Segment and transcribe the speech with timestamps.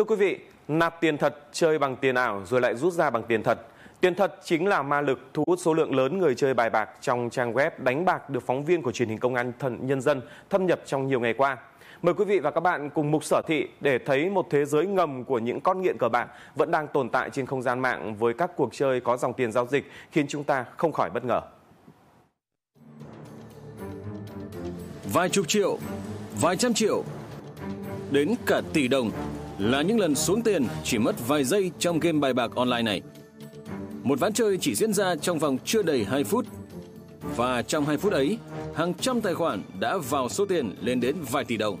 [0.00, 3.22] Thưa quý vị, nạp tiền thật, chơi bằng tiền ảo rồi lại rút ra bằng
[3.22, 3.58] tiền thật.
[4.00, 6.88] Tiền thật chính là ma lực thu hút số lượng lớn người chơi bài bạc
[7.00, 10.00] trong trang web đánh bạc được phóng viên của truyền hình công an thần nhân
[10.00, 11.56] dân thâm nhập trong nhiều ngày qua.
[12.02, 14.86] Mời quý vị và các bạn cùng mục sở thị để thấy một thế giới
[14.86, 18.14] ngầm của những con nghiện cờ bạc vẫn đang tồn tại trên không gian mạng
[18.14, 21.24] với các cuộc chơi có dòng tiền giao dịch khiến chúng ta không khỏi bất
[21.24, 21.40] ngờ.
[25.12, 25.78] Vài chục triệu,
[26.40, 27.04] vài trăm triệu,
[28.10, 29.10] đến cả tỷ đồng
[29.60, 33.02] là những lần xuống tiền chỉ mất vài giây trong game bài bạc online này.
[34.02, 36.46] Một ván chơi chỉ diễn ra trong vòng chưa đầy 2 phút.
[37.36, 38.38] Và trong 2 phút ấy,
[38.74, 41.78] hàng trăm tài khoản đã vào số tiền lên đến vài tỷ đồng.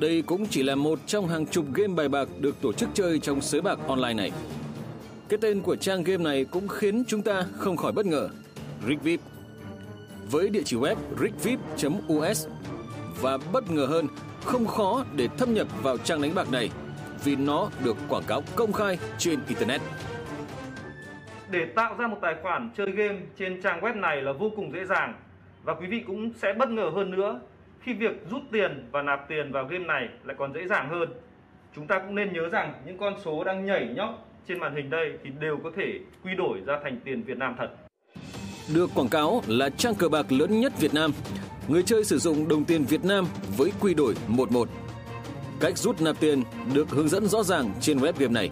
[0.00, 3.18] Đây cũng chỉ là một trong hàng chục game bài bạc được tổ chức chơi
[3.18, 4.30] trong sới bạc online này.
[5.28, 8.28] Cái tên của trang game này cũng khiến chúng ta không khỏi bất ngờ.
[8.88, 9.20] Rigvip.
[10.30, 12.46] Với địa chỉ web rigvip.us
[13.20, 14.06] và bất ngờ hơn,
[14.44, 16.70] không khó để thâm nhập vào trang đánh bạc này
[17.24, 19.80] vì nó được quảng cáo công khai trên internet.
[21.50, 24.72] Để tạo ra một tài khoản chơi game trên trang web này là vô cùng
[24.72, 25.14] dễ dàng
[25.64, 27.40] và quý vị cũng sẽ bất ngờ hơn nữa
[27.80, 31.08] khi việc rút tiền và nạp tiền vào game này lại còn dễ dàng hơn.
[31.76, 34.10] Chúng ta cũng nên nhớ rằng những con số đang nhảy nhót
[34.48, 37.54] trên màn hình đây thì đều có thể quy đổi ra thành tiền Việt Nam
[37.58, 37.68] thật.
[38.74, 41.10] Được quảng cáo là trang cờ bạc lớn nhất Việt Nam.
[41.68, 44.68] Người chơi sử dụng đồng tiền Việt Nam với quy đổi 11.
[45.60, 46.42] Cách rút nạp tiền
[46.74, 48.50] được hướng dẫn rõ ràng trên web game này.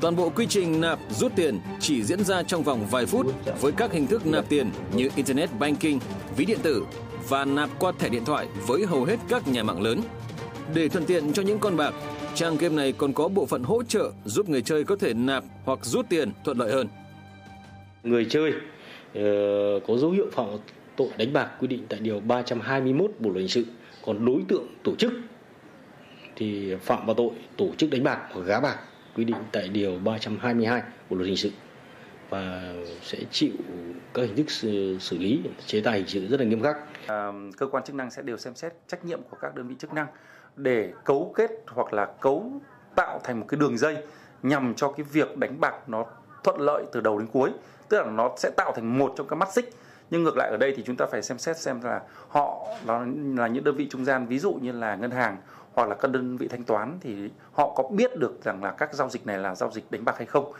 [0.00, 3.26] Toàn bộ quy trình nạp rút tiền chỉ diễn ra trong vòng vài phút
[3.60, 5.98] với các hình thức nạp tiền như Internet Banking,
[6.36, 6.86] ví điện tử
[7.28, 10.00] và nạp qua thẻ điện thoại với hầu hết các nhà mạng lớn.
[10.74, 11.94] Để thuận tiện cho những con bạc,
[12.34, 15.44] trang game này còn có bộ phận hỗ trợ giúp người chơi có thể nạp
[15.64, 16.88] hoặc rút tiền thuận lợi hơn.
[18.02, 20.46] Người chơi uh, có dấu hiệu phạm
[20.96, 23.64] tội đánh bạc quy định tại điều 321 Bộ luật hình sự,
[24.06, 25.12] còn đối tượng tổ chức
[26.36, 28.76] thì phạm vào tội tổ chức đánh bạc hoặc gá bạc
[29.16, 31.50] quy định tại điều 322 Bộ luật hình sự.
[32.30, 33.52] Và sẽ chịu
[34.14, 36.76] các hình thức xử, xử lý chế tài hình sự rất là nghiêm khắc.
[37.06, 39.74] À, cơ quan chức năng sẽ đều xem xét trách nhiệm của các đơn vị
[39.78, 40.06] chức năng
[40.56, 42.52] để cấu kết hoặc là cấu
[42.96, 43.96] tạo thành một cái đường dây
[44.42, 46.06] nhằm cho cái việc đánh bạc nó
[46.44, 47.50] thuận lợi từ đầu đến cuối.
[47.88, 49.70] Tức là nó sẽ tạo thành một trong các mắt xích.
[50.10, 53.04] Nhưng ngược lại ở đây thì chúng ta phải xem xét xem là họ nó
[53.36, 55.36] là những đơn vị trung gian ví dụ như là ngân hàng
[55.76, 57.14] hoặc là các đơn vị thanh toán thì
[57.52, 60.14] họ có biết được rằng là các giao dịch này là giao dịch đánh bạc
[60.16, 60.52] hay không.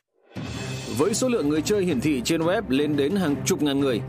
[0.99, 4.03] Với số lượng người chơi hiển thị trên web lên đến hàng chục ngàn người,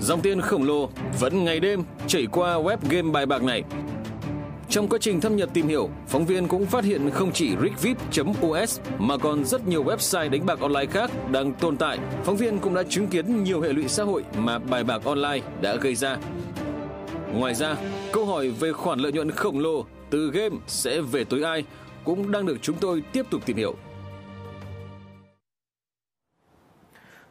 [0.00, 0.88] dòng tiền khổng lồ
[1.20, 3.62] vẫn ngày đêm chảy qua web game bài bạc này.
[4.68, 8.80] Trong quá trình thâm nhập tìm hiểu, phóng viên cũng phát hiện không chỉ rigvip.us
[8.98, 11.98] mà còn rất nhiều website đánh bạc online khác đang tồn tại.
[12.24, 15.40] Phóng viên cũng đã chứng kiến nhiều hệ lụy xã hội mà bài bạc online
[15.60, 16.18] đã gây ra.
[17.32, 17.76] Ngoài ra,
[18.12, 21.64] câu hỏi về khoản lợi nhuận khổng lồ từ game sẽ về tối ai
[22.04, 23.74] cũng đang được chúng tôi tiếp tục tìm hiểu.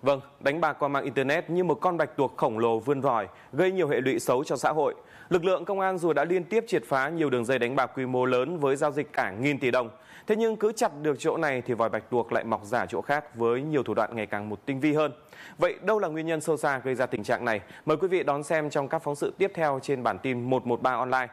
[0.01, 3.27] Vâng, đánh bạc qua mạng Internet như một con bạch tuộc khổng lồ vươn vòi,
[3.53, 4.95] gây nhiều hệ lụy xấu cho xã hội.
[5.29, 7.91] Lực lượng công an dù đã liên tiếp triệt phá nhiều đường dây đánh bạc
[7.95, 9.89] quy mô lớn với giao dịch cả nghìn tỷ đồng.
[10.27, 13.01] Thế nhưng cứ chặt được chỗ này thì vòi bạch tuộc lại mọc giả chỗ
[13.01, 15.11] khác với nhiều thủ đoạn ngày càng một tinh vi hơn.
[15.57, 17.61] Vậy đâu là nguyên nhân sâu xa gây ra tình trạng này?
[17.85, 20.93] Mời quý vị đón xem trong các phóng sự tiếp theo trên bản tin 113
[20.93, 21.27] online.